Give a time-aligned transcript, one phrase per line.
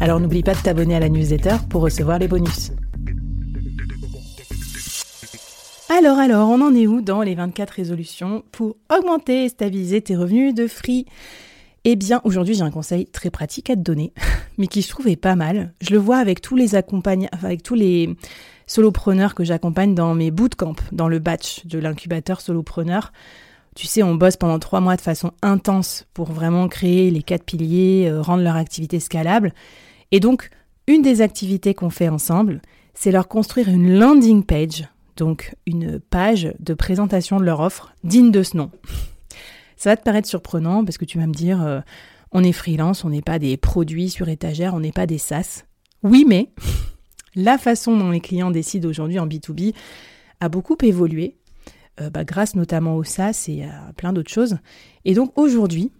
[0.00, 2.70] Alors n'oublie pas de t'abonner à la newsletter pour recevoir les bonus.
[5.88, 10.14] Alors alors, on en est où dans les 24 résolutions pour augmenter et stabiliser tes
[10.14, 11.06] revenus de free?
[11.84, 14.12] Eh bien, aujourd'hui, j'ai un conseil très pratique à te donner,
[14.58, 15.72] mais qui je trouve est pas mal.
[15.80, 18.16] Je le vois avec tous les accompagnants, avec tous les
[18.66, 23.12] solopreneurs que j'accompagne dans mes bootcamps, dans le batch de l'incubateur solopreneur.
[23.74, 27.44] Tu sais, on bosse pendant trois mois de façon intense pour vraiment créer les quatre
[27.44, 29.52] piliers, euh, rendre leur activité scalable.
[30.12, 30.50] Et donc,
[30.86, 32.62] une des activités qu'on fait ensemble,
[32.94, 38.30] c'est leur construire une landing page, donc une page de présentation de leur offre digne
[38.30, 38.70] de ce nom.
[39.76, 41.80] Ça va te paraître surprenant parce que tu vas me dire, euh,
[42.32, 45.64] on est freelance, on n'est pas des produits sur étagère, on n'est pas des SaaS.
[46.02, 46.50] Oui, mais
[47.34, 49.74] la façon dont les clients décident aujourd'hui en B2B
[50.40, 51.36] a beaucoup évolué,
[52.00, 54.58] euh, bah, grâce notamment au SaaS et à plein d'autres choses.
[55.04, 55.92] Et donc aujourd'hui,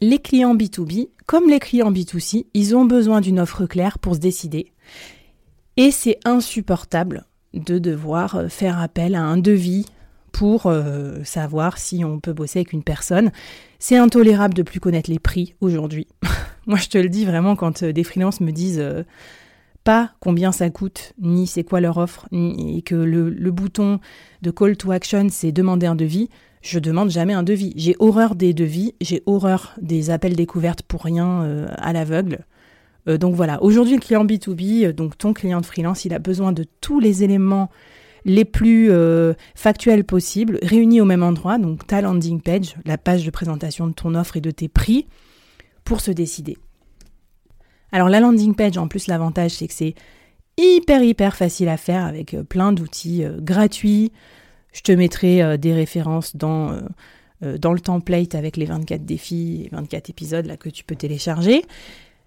[0.00, 4.20] les clients B2B, comme les clients B2C, ils ont besoin d'une offre claire pour se
[4.20, 4.72] décider.
[5.76, 9.86] Et c'est insupportable de devoir euh, faire appel à un devis
[10.32, 13.30] pour euh, savoir si on peut bosser avec une personne.
[13.78, 16.06] C'est intolérable de plus connaître les prix aujourd'hui.
[16.66, 18.84] Moi, je te le dis vraiment quand euh, des freelances me disent
[19.84, 24.00] pas combien ça coûte, ni c'est quoi leur offre, ni, et que le, le bouton
[24.42, 26.28] de call to action, c'est demander un devis
[26.62, 27.72] je demande jamais un devis.
[27.76, 32.40] J'ai horreur des devis, j'ai horreur des appels découvertes pour rien euh, à l'aveugle.
[33.08, 36.18] Euh, donc voilà, aujourd'hui le client B2B, euh, donc ton client de freelance, il a
[36.18, 37.70] besoin de tous les éléments
[38.24, 38.90] les plus
[39.54, 43.92] factuels possibles, réunis au même endroit, donc ta landing page, la page de présentation de
[43.92, 45.06] ton offre et de tes prix,
[45.84, 46.58] pour se décider.
[47.90, 49.94] Alors la landing page, en plus l'avantage, c'est que c'est
[50.58, 54.12] hyper hyper facile à faire avec plein d'outils gratuits,
[54.72, 56.80] je te mettrai euh, des références dans, euh,
[57.42, 60.96] euh, dans le template avec les 24 défis et 24 épisodes là, que tu peux
[60.96, 61.64] télécharger.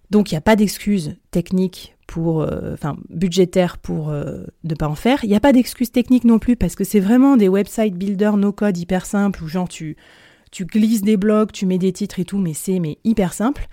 [0.09, 5.23] Donc il n'y a pas d'excuse technique pour, enfin budgétaire pour ne pas en faire.
[5.23, 8.35] Il n'y a pas d'excuse technique non plus parce que c'est vraiment des website builders
[8.35, 9.95] no code hyper simples où genre tu,
[10.51, 13.69] tu glisses des blogs, tu mets des titres et tout, mais c'est mais hyper simple.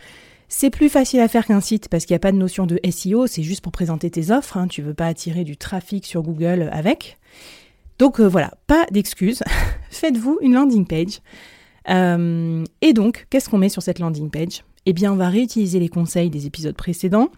[0.48, 2.78] C'est plus facile à faire qu'un site parce qu'il n'y a pas de notion de
[2.88, 4.56] SEO, c'est juste pour présenter tes offres.
[4.56, 7.18] Hein, tu veux pas attirer du trafic sur Google avec.
[7.98, 9.42] Donc euh, voilà, pas d'excuses.
[9.90, 11.20] Faites-vous une landing page.
[11.88, 14.64] Euh, et donc, qu'est-ce qu'on met sur cette landing page?
[14.86, 17.28] Eh bien, on va réutiliser les conseils des épisodes précédents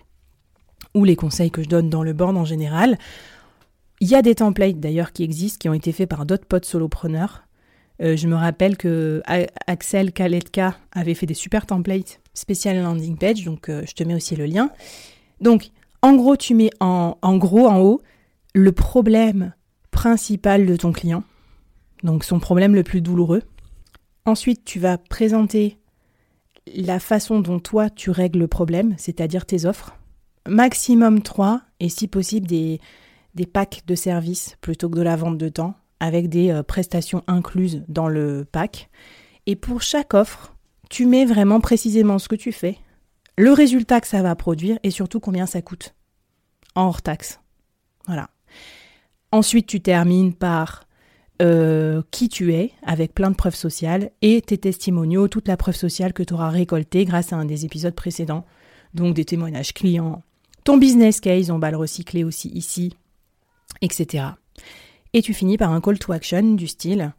[0.94, 2.98] ou les conseils que je donne dans le board en général.
[4.00, 6.65] Il y a des templates d'ailleurs qui existent, qui ont été faits par d'autres potes
[6.65, 7.42] solopreneurs.
[8.03, 9.22] Euh, je me rappelle que
[9.66, 14.37] Axel Kaletka avait fait des super templates spéciales landing page, donc je te mets aussi
[14.37, 14.71] le lien.
[15.41, 15.71] Donc,
[16.03, 18.00] en gros, tu mets en gros, en haut,
[18.54, 19.53] le problème
[19.91, 21.25] principal de ton client,
[22.03, 23.43] donc son problème le plus douloureux.
[24.25, 25.78] Ensuite, tu vas présenter
[26.75, 29.97] la façon dont toi tu règles le problème, c'est-à-dire tes offres.
[30.49, 32.81] Maximum 3 et si possible des,
[33.34, 37.22] des packs de services plutôt que de la vente de temps avec des euh, prestations
[37.27, 38.89] incluses dans le pack.
[39.47, 40.55] Et pour chaque offre,
[40.89, 42.78] tu mets vraiment précisément ce que tu fais,
[43.37, 45.95] le résultat que ça va produire et surtout combien ça coûte
[46.75, 47.41] en hors taxe.
[48.07, 48.31] Voilà.
[49.32, 50.84] Ensuite, tu termines par
[51.41, 55.77] euh, qui tu es, avec plein de preuves sociales, et tes testimoniaux, toute la preuve
[55.77, 58.44] sociale que tu auras récoltée grâce à un des épisodes précédents.
[58.92, 60.22] Donc des témoignages clients,
[60.65, 62.92] ton business case, on va le recycler aussi ici,
[63.82, 64.24] etc.
[65.12, 67.15] Et tu finis par un call to action du style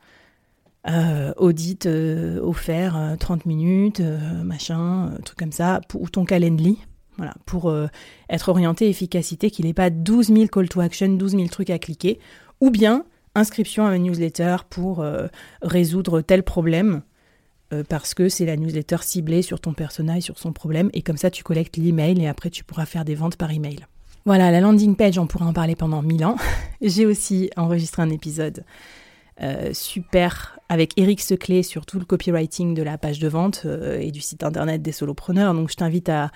[0.90, 4.02] euh, audit euh, offert 30 minutes,
[4.44, 6.78] machin, truc comme ça, ou ton calendly
[7.22, 7.86] voilà, pour euh,
[8.32, 11.78] être orienté efficacité, qu'il n'ait pas 12 000 call to action, 12 000 trucs à
[11.78, 12.18] cliquer,
[12.62, 15.28] ou bien inscription à une newsletter pour euh,
[15.62, 17.04] résoudre tel problème,
[17.74, 21.16] euh, parce que c'est la newsletter ciblée sur ton personnage, sur son problème, et comme
[21.16, 23.86] ça tu collectes l'email et après tu pourras faire des ventes par email.
[24.26, 26.38] Voilà, la landing page, on pourra en parler pendant mille ans.
[26.82, 28.64] J'ai aussi enregistré un épisode
[29.74, 33.66] super avec Eric Seclé sur tout le copywriting de la page de vente
[34.00, 35.56] et du site internet des solopreneurs.
[35.56, 36.30] Donc je t'invite à,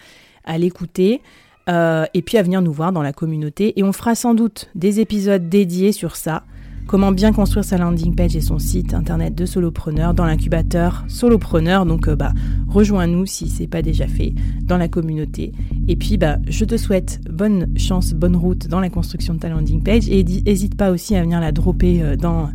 [0.58, 1.22] l'écouter
[1.70, 3.78] euh, et puis à venir nous voir dans la communauté.
[3.80, 6.44] Et on fera sans doute des épisodes dédiés sur ça.
[6.88, 11.88] Comment bien construire sa landing page et son site internet de solopreneur dans l'incubateur solopreneur.
[11.88, 12.32] Donc bah
[12.68, 15.52] rejoins-nous si c'est pas déjà fait dans la communauté.
[15.88, 19.50] Et puis bah je te souhaite bonne chance, bonne route dans la construction de ta
[19.50, 22.50] landing page et n'hésite pas aussi à venir la dropper dans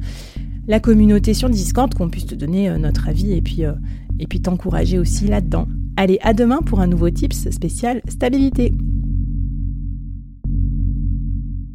[0.71, 3.73] la communauté sur Discord, qu'on puisse te donner euh, notre avis et euh,
[4.21, 5.67] et puis t'encourager aussi là-dedans.
[6.03, 8.73] Allez, à demain pour un nouveau tips spécial stabilité.